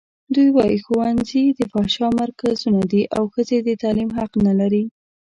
[0.35, 4.83] دوی وايي ښوونځي د فحشا مرکزونه دي او ښځې د تعلیم حق نه لري.